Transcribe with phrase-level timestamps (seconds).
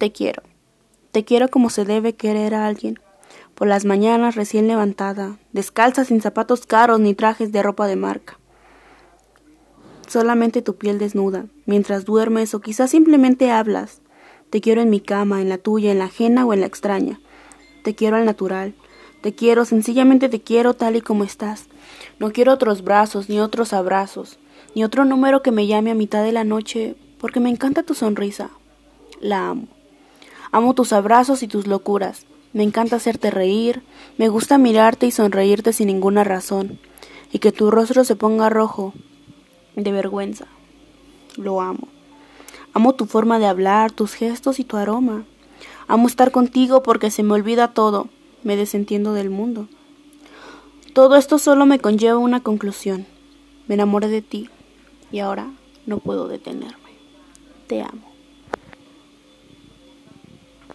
[0.00, 0.42] Te quiero.
[1.12, 2.98] Te quiero como se debe querer a alguien.
[3.54, 8.38] Por las mañanas recién levantada, descalza sin zapatos caros ni trajes de ropa de marca.
[10.08, 14.00] Solamente tu piel desnuda, mientras duermes o quizás simplemente hablas.
[14.48, 17.20] Te quiero en mi cama, en la tuya, en la ajena o en la extraña.
[17.84, 18.72] Te quiero al natural.
[19.20, 21.66] Te quiero, sencillamente te quiero tal y como estás.
[22.18, 24.38] No quiero otros brazos, ni otros abrazos,
[24.74, 27.92] ni otro número que me llame a mitad de la noche, porque me encanta tu
[27.92, 28.48] sonrisa.
[29.20, 29.68] La amo.
[30.52, 32.26] Amo tus abrazos y tus locuras.
[32.52, 33.82] Me encanta hacerte reír,
[34.18, 36.80] me gusta mirarte y sonreírte sin ninguna razón,
[37.32, 38.92] y que tu rostro se ponga rojo
[39.76, 40.46] de vergüenza.
[41.36, 41.88] Lo amo.
[42.72, 45.24] Amo tu forma de hablar, tus gestos y tu aroma.
[45.86, 48.08] Amo estar contigo porque se me olvida todo,
[48.42, 49.68] me desentiendo del mundo.
[50.92, 53.06] Todo esto solo me conlleva una conclusión.
[53.68, 54.50] Me enamoré de ti
[55.12, 55.48] y ahora
[55.86, 56.90] no puedo detenerme.
[57.68, 58.09] Te amo.